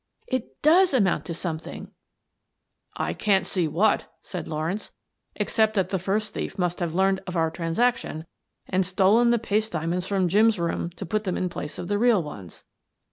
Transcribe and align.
It 0.25 0.59
does 0.63 0.95
amount 0.95 1.25
to 1.25 1.35
something!"" 1.35 1.91
I 3.07 3.13
can't 3.13 3.45
see 3.45 3.67
what," 3.67 4.11
said 4.23 4.47
Lawrence," 4.47 4.93
except 5.35 5.75
that 5.75 5.89
the 5.89 5.99
first 5.99 6.33
thief 6.33 6.57
must 6.57 6.79
have 6.79 6.95
learned 6.95 7.19
of 7.27 7.35
our 7.35 7.51
transaction 7.51 8.25
and 8.67 8.83
stolen 8.83 9.29
the 9.29 9.37
paste 9.37 9.73
diamonds 9.73 10.07
from 10.07 10.27
Jim's 10.27 10.57
room 10.57 10.89
to 10.95 11.05
put 11.05 11.23
them 11.23 11.37
in 11.37 11.49
place 11.49 11.77
of 11.77 11.87
the 11.87 11.99
real 11.99 12.23
ones." 12.23 12.63